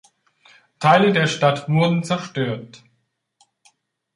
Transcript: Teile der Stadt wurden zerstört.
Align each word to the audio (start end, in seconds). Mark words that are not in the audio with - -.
Teile 0.79 1.13
der 1.13 1.27
Stadt 1.27 1.69
wurden 1.69 2.03
zerstört. 2.03 2.83